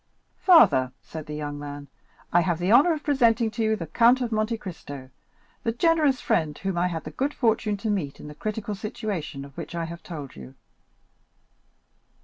"Father," 0.39 0.93
said 1.03 1.27
the 1.27 1.35
young 1.35 1.59
man, 1.59 1.87
"I 2.33 2.41
have 2.41 2.57
the 2.57 2.71
honor 2.71 2.91
of 2.93 3.03
presenting 3.03 3.51
to 3.51 3.63
you 3.63 3.75
the 3.75 3.85
Count 3.85 4.19
of 4.19 4.31
Monte 4.31 4.57
Cristo, 4.57 5.11
the 5.61 5.71
generous 5.71 6.19
friend 6.19 6.57
whom 6.57 6.75
I 6.75 6.87
had 6.87 7.03
the 7.03 7.11
good 7.11 7.35
fortune 7.35 7.77
to 7.77 7.89
meet 7.91 8.19
in 8.19 8.27
the 8.27 8.33
critical 8.33 8.73
situation 8.73 9.45
of 9.45 9.55
which 9.55 9.75
I 9.75 9.85
have 9.85 10.01
told 10.01 10.35
you." 10.35 10.55